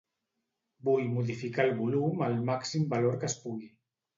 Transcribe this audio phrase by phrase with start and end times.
[0.87, 3.71] Vull modificar el volum al màxim valor que es pugui.